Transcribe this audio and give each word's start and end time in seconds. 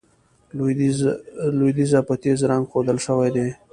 لوېدیځه 1.55 1.99
په 2.07 2.13
تېز 2.23 2.39
رنګ 2.49 2.63
ښودل 2.71 2.97
شوي 3.05 3.29
دي. 3.35 3.47